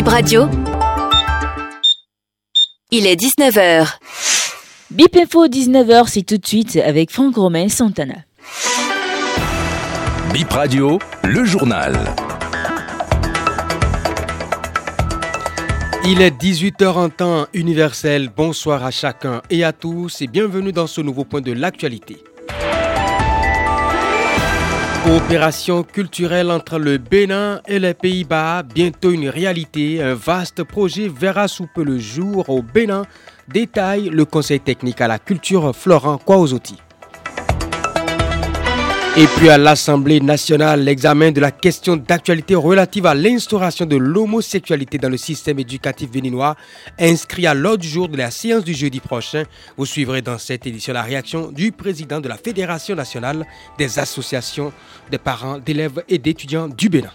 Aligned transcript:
Bip 0.00 0.08
Radio. 0.08 0.48
Il 2.90 3.06
est 3.06 3.20
19h. 3.20 3.98
Bip 4.90 5.14
Info 5.14 5.46
19h, 5.46 6.08
c'est 6.08 6.22
tout 6.22 6.38
de 6.38 6.46
suite 6.46 6.76
avec 6.76 7.10
Franck 7.10 7.36
Romain 7.36 7.68
Santana. 7.68 8.14
Bip 10.32 10.50
Radio, 10.52 10.98
le 11.22 11.44
journal. 11.44 11.98
Il 16.06 16.22
est 16.22 16.30
18h 16.30 16.86
en 16.86 17.10
temps 17.10 17.46
universel. 17.52 18.30
Bonsoir 18.34 18.82
à 18.86 18.90
chacun 18.90 19.42
et 19.50 19.64
à 19.64 19.74
tous 19.74 20.22
et 20.22 20.28
bienvenue 20.28 20.72
dans 20.72 20.86
ce 20.86 21.02
nouveau 21.02 21.26
point 21.26 21.42
de 21.42 21.52
l'actualité. 21.52 22.24
Coopération 25.04 25.82
culturelle 25.82 26.50
entre 26.50 26.78
le 26.78 26.98
Bénin 26.98 27.62
et 27.66 27.78
les 27.78 27.94
Pays-Bas, 27.94 28.62
bientôt 28.62 29.10
une 29.10 29.30
réalité. 29.30 30.02
Un 30.02 30.14
vaste 30.14 30.62
projet 30.62 31.08
verra 31.08 31.48
sous 31.48 31.66
peu 31.74 31.82
le 31.82 31.98
jour 31.98 32.50
au 32.50 32.62
Bénin. 32.62 33.06
Détaille 33.48 34.10
le 34.10 34.26
Conseil 34.26 34.60
technique 34.60 35.00
à 35.00 35.08
la 35.08 35.18
culture 35.18 35.74
Florent 35.74 36.18
Kwaozotti. 36.18 36.76
Et 39.20 39.26
puis 39.36 39.50
à 39.50 39.58
l'Assemblée 39.58 40.18
nationale, 40.18 40.82
l'examen 40.82 41.30
de 41.30 41.42
la 41.42 41.50
question 41.50 41.94
d'actualité 41.94 42.54
relative 42.54 43.04
à 43.04 43.14
l'instauration 43.14 43.84
de 43.84 43.96
l'homosexualité 43.96 44.96
dans 44.96 45.10
le 45.10 45.18
système 45.18 45.58
éducatif 45.58 46.10
béninois, 46.10 46.56
inscrit 46.98 47.46
à 47.46 47.52
l'ordre 47.52 47.82
du 47.82 47.88
jour 47.88 48.08
de 48.08 48.16
la 48.16 48.30
séance 48.30 48.64
du 48.64 48.72
jeudi 48.72 48.98
prochain. 48.98 49.42
Vous 49.76 49.84
suivrez 49.84 50.22
dans 50.22 50.38
cette 50.38 50.66
édition 50.66 50.94
la 50.94 51.02
réaction 51.02 51.52
du 51.52 51.70
président 51.70 52.18
de 52.18 52.28
la 52.28 52.38
Fédération 52.38 52.94
nationale 52.94 53.46
des 53.76 53.98
associations 53.98 54.72
des 55.10 55.18
parents, 55.18 55.58
d'élèves 55.58 56.02
et 56.08 56.16
d'étudiants 56.16 56.68
du 56.68 56.88
Bénin. 56.88 57.12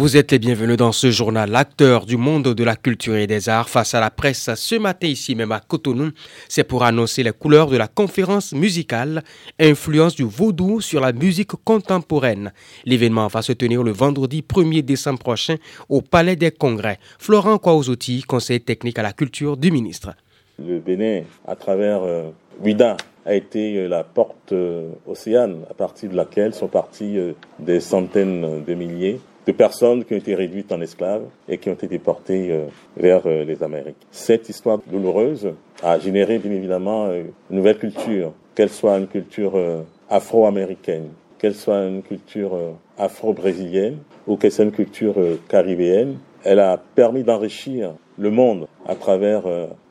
Vous 0.00 0.16
êtes 0.16 0.30
les 0.30 0.38
bienvenus 0.38 0.76
dans 0.76 0.92
ce 0.92 1.10
journal. 1.10 1.50
L'acteur 1.50 2.06
du 2.06 2.16
monde 2.16 2.54
de 2.54 2.62
la 2.62 2.76
culture 2.76 3.16
et 3.16 3.26
des 3.26 3.48
arts 3.48 3.68
face 3.68 3.94
à 3.94 4.00
la 4.00 4.12
presse 4.12 4.48
ce 4.54 4.76
matin 4.76 5.08
ici 5.08 5.34
même 5.34 5.50
à 5.50 5.58
Cotonou, 5.58 6.12
c'est 6.48 6.62
pour 6.62 6.84
annoncer 6.84 7.24
les 7.24 7.32
couleurs 7.32 7.66
de 7.66 7.76
la 7.76 7.88
conférence 7.88 8.52
musicale 8.52 9.24
Influence 9.58 10.14
du 10.14 10.22
vaudou 10.22 10.80
sur 10.80 11.00
la 11.00 11.12
musique 11.12 11.50
contemporaine. 11.64 12.52
L'événement 12.84 13.26
va 13.26 13.42
se 13.42 13.50
tenir 13.52 13.82
le 13.82 13.90
vendredi 13.90 14.44
1er 14.48 14.82
décembre 14.82 15.18
prochain 15.18 15.56
au 15.88 16.00
Palais 16.00 16.36
des 16.36 16.52
Congrès. 16.52 17.00
Florent 17.18 17.58
Kouaouzouti, 17.58 18.22
conseiller 18.22 18.60
technique 18.60 19.00
à 19.00 19.02
la 19.02 19.12
culture 19.12 19.56
du 19.56 19.72
ministre. 19.72 20.12
Le 20.64 20.78
Bénin, 20.78 21.22
à 21.44 21.56
travers 21.56 22.02
euh, 22.04 22.30
a 23.28 23.34
été 23.34 23.76
euh, 23.76 23.88
la 23.88 24.04
porte 24.04 24.52
euh, 24.52 24.90
océane 25.06 25.58
à 25.70 25.74
partir 25.74 26.10
de 26.10 26.16
laquelle 26.16 26.54
sont 26.54 26.66
partis 26.66 27.18
euh, 27.18 27.32
des 27.58 27.78
centaines 27.78 28.64
de 28.64 28.74
milliers 28.74 29.20
de 29.46 29.52
personnes 29.52 30.04
qui 30.04 30.14
ont 30.14 30.18
été 30.18 30.34
réduites 30.34 30.70
en 30.72 30.80
esclaves 30.80 31.24
et 31.48 31.58
qui 31.58 31.70
ont 31.70 31.74
été 31.74 31.98
portées 31.98 32.52
euh, 32.52 32.66
vers 32.96 33.22
euh, 33.26 33.44
les 33.44 33.62
Amériques. 33.62 34.06
Cette 34.10 34.48
histoire 34.48 34.78
douloureuse 34.86 35.48
a 35.82 35.98
généré 35.98 36.38
bien 36.38 36.52
évidemment 36.52 37.06
euh, 37.06 37.24
une 37.50 37.56
nouvelle 37.56 37.78
culture, 37.78 38.32
qu'elle 38.54 38.68
soit 38.68 38.98
une 38.98 39.06
culture 39.06 39.56
afro-américaine, 40.10 41.08
qu'elle 41.38 41.54
soit 41.54 41.86
une 41.86 42.02
culture 42.02 42.58
afro-brésilienne 42.98 43.98
ou 44.26 44.36
qu'elle 44.36 44.50
soit 44.50 44.64
une 44.64 44.72
culture 44.72 45.14
caribéenne. 45.48 46.18
Elle 46.42 46.58
a 46.58 46.76
permis 46.76 47.22
d'enrichir 47.22 47.92
le 48.18 48.30
monde 48.32 48.66
à 48.84 48.96
travers 48.96 49.44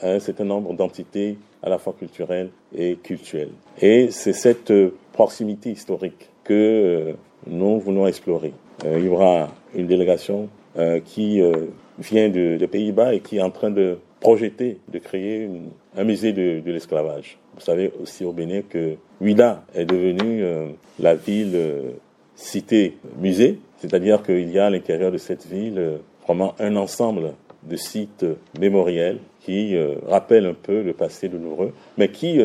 un 0.00 0.20
certain 0.20 0.44
nombre 0.44 0.74
d'entités 0.74 1.38
à 1.60 1.68
la 1.68 1.78
fois 1.78 1.92
culturelles 1.98 2.50
et 2.72 2.94
culturelles. 3.02 3.50
Et 3.80 4.12
c'est 4.12 4.32
cette 4.32 4.72
proximité 5.12 5.72
historique 5.72 6.30
que 6.44 7.16
nous 7.48 7.80
voulons 7.80 8.06
explorer. 8.06 8.52
Euh, 8.84 8.98
il 8.98 9.06
y 9.06 9.08
aura 9.08 9.48
une 9.74 9.86
délégation 9.86 10.48
euh, 10.76 11.00
qui 11.04 11.40
euh, 11.40 11.66
vient 11.98 12.28
de, 12.28 12.56
des 12.56 12.66
Pays-Bas 12.66 13.14
et 13.14 13.20
qui 13.20 13.38
est 13.38 13.42
en 13.42 13.50
train 13.50 13.70
de 13.70 13.98
projeter 14.20 14.78
de 14.92 14.98
créer 14.98 15.48
un 15.96 16.04
musée 16.04 16.32
de, 16.32 16.60
de 16.60 16.72
l'esclavage. 16.72 17.38
Vous 17.54 17.60
savez 17.60 17.92
aussi 18.00 18.24
au 18.24 18.32
Bénin 18.32 18.62
que 18.68 18.96
Ouida 19.20 19.64
est 19.74 19.84
devenue 19.84 20.44
la 21.00 21.16
ville 21.16 21.58
cité 22.36 22.96
musée, 23.18 23.58
c'est-à-dire 23.78 24.22
qu'il 24.22 24.48
y 24.50 24.58
a 24.60 24.66
à 24.66 24.70
l'intérieur 24.70 25.10
de 25.10 25.18
cette 25.18 25.46
ville 25.46 25.98
vraiment 26.24 26.54
un 26.60 26.76
ensemble 26.76 27.34
de 27.64 27.76
sites 27.76 28.24
mémoriels 28.58 29.18
qui 29.40 29.76
rappellent 30.06 30.46
un 30.46 30.54
peu 30.54 30.82
le 30.82 30.92
passé 30.92 31.28
douloureux, 31.28 31.72
mais 31.98 32.08
qui 32.08 32.40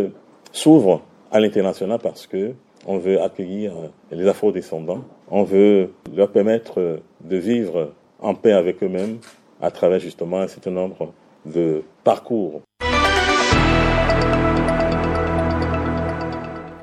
s'ouvrent 0.52 1.04
à 1.32 1.40
l'international 1.40 2.00
parce 2.02 2.26
que 2.26 2.54
on 2.88 2.98
veut 2.98 3.22
accueillir 3.22 3.74
les 4.12 4.28
afro-descendants, 4.28 5.04
on 5.30 5.44
veut 5.44 5.92
leur 6.16 6.32
permettre 6.32 7.02
de 7.22 7.38
vivre 7.38 7.92
en 8.20 8.34
paix 8.34 8.54
avec 8.54 8.82
eux-mêmes 8.82 9.18
à 9.62 9.70
travers 9.72 10.00
justement 10.00 10.40
un 10.40 10.48
certain 10.48 10.72
nombre 10.72 11.14
de 11.46 11.84
parcours. 12.04 12.62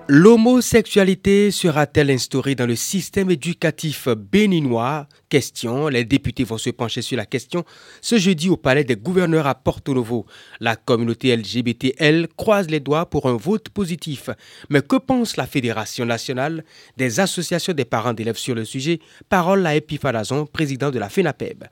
L'homosexualité 0.06 1.50
sera-t-elle 1.50 2.10
instaurée 2.10 2.54
dans 2.54 2.66
le 2.66 2.76
système 2.76 3.30
éducatif 3.30 4.06
béninois? 4.08 5.06
Question. 5.30 5.88
Les 5.88 6.04
députés 6.04 6.44
vont 6.44 6.58
se 6.58 6.68
pencher 6.68 7.00
sur 7.00 7.16
la 7.16 7.24
question 7.24 7.64
ce 8.02 8.18
jeudi 8.18 8.50
au 8.50 8.58
palais 8.58 8.84
des 8.84 8.96
gouverneurs 8.96 9.46
à 9.46 9.54
Porto 9.54 9.94
Novo. 9.94 10.26
La 10.60 10.76
communauté 10.76 11.34
LGBTL 11.34 12.28
croise 12.36 12.68
les 12.68 12.80
doigts 12.80 13.06
pour 13.06 13.30
un 13.30 13.36
vote 13.36 13.70
positif. 13.70 14.28
Mais 14.68 14.82
que 14.82 14.96
pense 14.96 15.38
la 15.38 15.46
Fédération 15.46 16.04
nationale? 16.04 16.64
Des 16.98 17.18
associations 17.18 17.72
des 17.72 17.86
parents 17.86 18.12
d'élèves 18.12 18.36
sur 18.36 18.54
le 18.54 18.66
sujet 18.66 18.98
Parole 19.30 19.66
à 19.66 19.74
Epiphalazon, 19.74 20.44
président 20.44 20.90
de 20.90 20.98
la 20.98 21.08
FENAPEB 21.08 21.64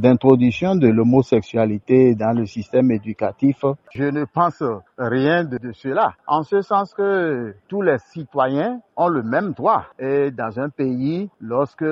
d'introduction 0.00 0.76
de 0.76 0.88
l'homosexualité 0.88 2.14
dans 2.14 2.32
le 2.32 2.46
système 2.46 2.90
éducatif, 2.90 3.64
je 3.94 4.04
ne 4.04 4.24
pense 4.24 4.62
rien 5.00 5.44
de, 5.44 5.58
cela. 5.72 6.14
En 6.26 6.42
ce 6.42 6.60
sens 6.62 6.94
que 6.94 7.54
tous 7.68 7.82
les 7.82 7.98
citoyens 7.98 8.80
ont 8.96 9.08
le 9.08 9.22
même 9.22 9.52
droit. 9.52 9.84
Et 9.98 10.30
dans 10.30 10.60
un 10.60 10.68
pays, 10.68 11.30
lorsque 11.40 11.84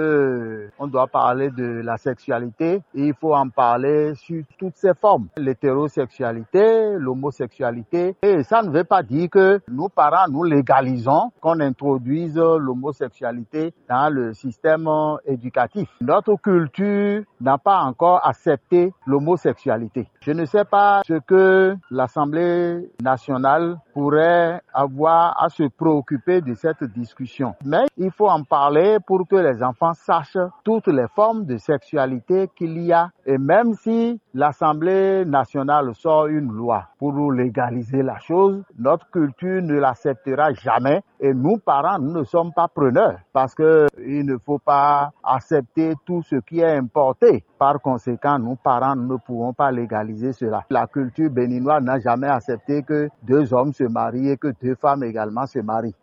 on 0.78 0.86
doit 0.86 1.06
parler 1.06 1.50
de 1.50 1.80
la 1.82 1.96
sexualité, 1.96 2.82
il 2.94 3.14
faut 3.14 3.34
en 3.34 3.48
parler 3.48 4.14
sur 4.14 4.42
toutes 4.58 4.76
ses 4.76 4.94
formes. 4.94 5.28
L'hétérosexualité, 5.36 6.92
l'homosexualité. 6.98 8.16
Et 8.22 8.42
ça 8.42 8.62
ne 8.62 8.70
veut 8.70 8.84
pas 8.84 9.02
dire 9.02 9.30
que 9.30 9.60
nous, 9.68 9.88
parents, 9.88 10.28
nous 10.30 10.44
légalisons 10.44 11.32
qu'on 11.40 11.60
introduise 11.60 12.36
l'homosexualité 12.36 13.72
dans 13.88 14.12
le 14.12 14.34
système 14.34 14.88
éducatif. 15.24 15.88
Notre 16.00 16.36
culture 16.36 17.22
n'a 17.40 17.58
pas 17.58 17.80
encore 17.80 18.26
accepter 18.26 18.92
l'homosexualité. 19.06 20.08
Je 20.20 20.32
ne 20.32 20.44
sais 20.44 20.64
pas 20.64 21.02
ce 21.06 21.14
que 21.26 21.74
l'Assemblée 21.90 22.90
nationale 23.02 23.78
pourrait 23.94 24.60
avoir 24.72 25.42
à 25.42 25.48
se 25.48 25.64
préoccuper 25.64 26.40
de 26.40 26.54
cette 26.54 26.84
discussion. 26.84 27.54
Mais 27.64 27.86
il 27.96 28.10
faut 28.10 28.28
en 28.28 28.42
parler 28.44 28.98
pour 29.06 29.26
que 29.28 29.36
les 29.36 29.62
enfants 29.62 29.94
sachent 29.94 30.38
toutes 30.64 30.88
les 30.88 31.06
formes 31.14 31.44
de 31.44 31.56
sexualité 31.56 32.48
qu'il 32.56 32.78
y 32.82 32.92
a. 32.92 33.10
Et 33.26 33.38
même 33.38 33.74
si 33.74 34.20
l'Assemblée 34.38 35.24
nationale 35.24 35.92
sort 35.96 36.28
une 36.28 36.52
loi 36.52 36.84
pour 37.00 37.32
légaliser 37.32 38.04
la 38.04 38.20
chose, 38.20 38.62
notre 38.78 39.10
culture 39.10 39.60
ne 39.60 39.74
l'acceptera 39.74 40.52
jamais. 40.52 41.02
Et 41.18 41.34
nous, 41.34 41.56
parents, 41.58 41.98
nous 41.98 42.12
ne 42.12 42.22
sommes 42.22 42.52
pas 42.52 42.68
preneurs 42.68 43.18
parce 43.32 43.52
que 43.52 43.88
il 43.98 44.24
ne 44.24 44.38
faut 44.38 44.60
pas 44.60 45.10
accepter 45.24 45.94
tout 46.06 46.22
ce 46.22 46.36
qui 46.36 46.60
est 46.60 46.76
importé. 46.76 47.44
Par 47.58 47.80
conséquent, 47.80 48.38
nous, 48.38 48.54
parents, 48.54 48.94
nous 48.94 49.14
ne 49.14 49.18
pouvons 49.18 49.52
pas 49.52 49.72
légaliser 49.72 50.32
cela. 50.32 50.64
La 50.70 50.86
culture 50.86 51.30
béninoise 51.30 51.82
n'a 51.82 51.98
jamais 51.98 52.28
accepté 52.28 52.84
que 52.84 53.08
deux 53.24 53.52
hommes 53.52 53.72
se 53.72 53.84
marient 53.84 54.30
et 54.30 54.36
que 54.36 54.54
deux 54.62 54.76
femmes 54.76 55.02
également 55.02 55.46
se 55.46 55.58
marient. 55.58 55.96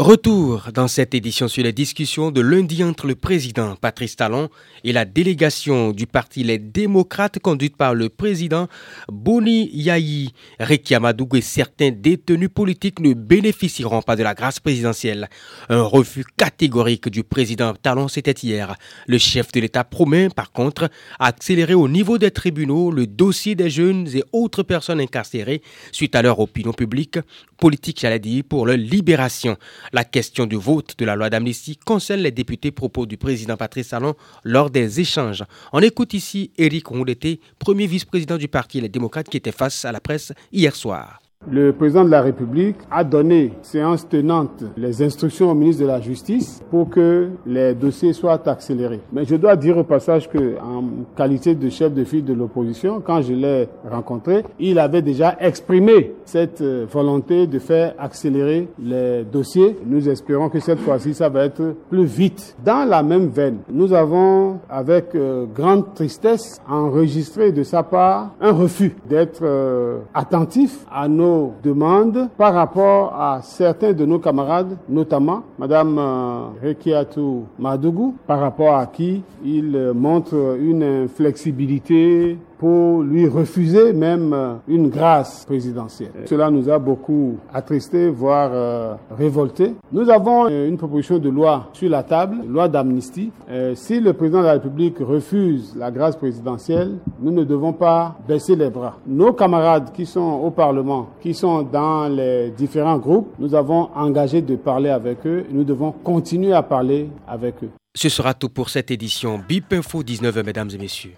Retour 0.00 0.68
dans 0.72 0.86
cette 0.86 1.12
édition 1.12 1.48
sur 1.48 1.64
les 1.64 1.72
discussions 1.72 2.30
de 2.30 2.40
lundi 2.40 2.84
entre 2.84 3.08
le 3.08 3.16
président 3.16 3.74
Patrice 3.74 4.14
Talon 4.14 4.48
et 4.84 4.92
la 4.92 5.04
délégation 5.04 5.90
du 5.90 6.06
parti 6.06 6.44
Les 6.44 6.60
Démocrates 6.60 7.40
conduite 7.40 7.76
par 7.76 7.96
le 7.96 8.08
président 8.08 8.68
Boni 9.08 9.68
Yahi. 9.72 10.32
Reki 10.60 10.94
et 10.94 11.40
certains 11.40 11.90
détenus 11.90 12.48
politiques 12.54 13.00
ne 13.00 13.12
bénéficieront 13.12 14.00
pas 14.00 14.14
de 14.14 14.22
la 14.22 14.34
grâce 14.34 14.60
présidentielle. 14.60 15.28
Un 15.68 15.82
refus 15.82 16.24
catégorique 16.36 17.08
du 17.08 17.24
président 17.24 17.74
Talon, 17.74 18.06
c'était 18.06 18.30
hier. 18.40 18.76
Le 19.08 19.18
chef 19.18 19.50
de 19.50 19.58
l'État 19.58 19.82
promet, 19.82 20.28
par 20.28 20.52
contre, 20.52 20.90
accélérer 21.18 21.74
au 21.74 21.88
niveau 21.88 22.18
des 22.18 22.30
tribunaux 22.30 22.92
le 22.92 23.08
dossier 23.08 23.56
des 23.56 23.68
jeunes 23.68 24.06
et 24.14 24.22
autres 24.32 24.62
personnes 24.62 25.00
incarcérées 25.00 25.60
suite 25.90 26.14
à 26.14 26.22
leur 26.22 26.38
opinion 26.38 26.72
publique, 26.72 27.18
politique, 27.58 27.98
j'allais 28.00 28.20
dire, 28.20 28.44
pour 28.48 28.64
leur 28.64 28.76
libération. 28.76 29.56
La 29.92 30.04
question 30.04 30.46
du 30.46 30.56
vote 30.56 30.94
de 30.98 31.04
la 31.04 31.16
loi 31.16 31.30
d'amnistie 31.30 31.76
concerne 31.76 32.20
les 32.20 32.30
députés 32.30 32.70
propos 32.70 33.06
du 33.06 33.16
président 33.16 33.56
Patrice 33.56 33.88
Talon 33.88 34.14
lors 34.44 34.70
des 34.70 35.00
échanges. 35.00 35.44
On 35.72 35.80
écoute 35.80 36.12
ici 36.14 36.50
Éric 36.58 36.88
Rondeté, 36.88 37.40
premier 37.58 37.86
vice-président 37.86 38.36
du 38.36 38.48
parti 38.48 38.80
Les 38.80 38.88
Démocrates 38.88 39.28
qui 39.28 39.38
était 39.38 39.52
face 39.52 39.84
à 39.84 39.92
la 39.92 40.00
presse 40.00 40.32
hier 40.52 40.76
soir. 40.76 41.20
Le 41.50 41.72
président 41.72 42.04
de 42.04 42.10
la 42.10 42.20
République 42.20 42.76
a 42.90 43.04
donné 43.04 43.52
séance 43.62 44.06
tenante 44.06 44.64
les 44.76 45.02
instructions 45.02 45.50
au 45.50 45.54
ministre 45.54 45.82
de 45.82 45.88
la 45.88 46.00
Justice 46.00 46.62
pour 46.70 46.90
que 46.90 47.30
les 47.46 47.74
dossiers 47.74 48.12
soient 48.12 48.46
accélérés. 48.46 49.00
Mais 49.12 49.24
je 49.24 49.34
dois 49.36 49.56
dire 49.56 49.78
au 49.78 49.84
passage 49.84 50.28
que, 50.28 50.58
en 50.58 50.84
qualité 51.16 51.54
de 51.54 51.70
chef 51.70 51.94
de 51.94 52.04
file 52.04 52.24
de 52.24 52.34
l'opposition, 52.34 53.00
quand 53.00 53.22
je 53.22 53.32
l'ai 53.32 53.68
rencontré, 53.88 54.44
il 54.58 54.78
avait 54.78 55.00
déjà 55.00 55.36
exprimé 55.40 56.16
cette 56.26 56.60
euh, 56.60 56.86
volonté 56.90 57.46
de 57.46 57.58
faire 57.58 57.94
accélérer 57.98 58.68
les 58.78 59.24
dossiers. 59.24 59.78
Nous 59.86 60.08
espérons 60.08 60.50
que 60.50 60.60
cette 60.60 60.80
fois-ci, 60.80 61.14
ça 61.14 61.30
va 61.30 61.44
être 61.44 61.76
plus 61.88 62.04
vite. 62.04 62.56
Dans 62.62 62.86
la 62.86 63.02
même 63.02 63.28
veine, 63.28 63.58
nous 63.70 63.94
avons, 63.94 64.58
avec 64.68 65.14
euh, 65.14 65.46
grande 65.46 65.94
tristesse, 65.94 66.60
enregistré 66.68 67.52
de 67.52 67.62
sa 67.62 67.82
part 67.84 68.34
un 68.40 68.52
refus 68.52 68.96
d'être 69.08 69.40
euh, 69.42 70.00
attentif 70.12 70.84
à 70.92 71.08
nos 71.08 71.27
demandes 71.62 72.28
par 72.36 72.54
rapport 72.54 73.14
à 73.14 73.40
certains 73.42 73.92
de 73.92 74.04
nos 74.04 74.18
camarades, 74.18 74.76
notamment 74.88 75.42
Madame 75.58 75.98
euh, 75.98 76.40
Rekiatu 76.62 77.44
Madougou, 77.58 78.14
par 78.26 78.40
rapport 78.40 78.76
à 78.76 78.86
qui 78.86 79.22
il 79.44 79.92
montre 79.94 80.56
une 80.60 81.08
flexibilité 81.08 82.38
pour 82.58 83.02
lui 83.02 83.26
refuser 83.28 83.92
même 83.92 84.32
euh, 84.32 84.54
une 84.66 84.88
grâce 84.88 85.44
présidentielle. 85.44 86.10
Cela 86.26 86.50
nous 86.50 86.68
a 86.68 86.78
beaucoup 86.78 87.38
attristé, 87.54 88.08
voire 88.10 88.50
euh, 88.52 88.94
révolté. 89.16 89.74
Nous 89.92 90.10
avons 90.10 90.46
euh, 90.50 90.68
une 90.68 90.76
proposition 90.76 91.18
de 91.18 91.28
loi 91.28 91.68
sur 91.72 91.88
la 91.88 92.02
table, 92.02 92.36
loi 92.46 92.68
d'amnistie. 92.68 93.30
si 93.74 94.00
le 94.00 94.12
président 94.12 94.40
de 94.40 94.46
la 94.46 94.52
République 94.54 94.98
refuse 94.98 95.74
la 95.76 95.90
grâce 95.90 96.16
présidentielle, 96.16 96.98
nous 97.20 97.30
ne 97.30 97.44
devons 97.44 97.72
pas 97.72 98.16
baisser 98.26 98.56
les 98.56 98.70
bras. 98.70 98.96
Nos 99.06 99.32
camarades 99.32 99.92
qui 99.92 100.04
sont 100.04 100.20
au 100.20 100.50
Parlement, 100.50 101.08
qui 101.20 101.34
sont 101.34 101.62
dans 101.62 102.08
les 102.08 102.50
différents 102.50 102.98
groupes, 102.98 103.32
nous 103.38 103.54
avons 103.54 103.88
engagé 103.94 104.42
de 104.42 104.56
parler 104.56 104.90
avec 104.90 105.24
eux. 105.26 105.44
Nous 105.50 105.64
devons 105.64 105.92
continuer 105.92 106.52
à 106.52 106.62
parler 106.62 107.08
avec 107.26 107.62
eux. 107.62 107.70
Ce 107.94 108.08
sera 108.08 108.34
tout 108.34 108.48
pour 108.48 108.68
cette 108.70 108.90
édition 108.90 109.40
BIP 109.48 109.72
Info 109.72 110.02
19, 110.02 110.44
mesdames 110.44 110.70
et 110.74 110.78
messieurs. 110.78 111.14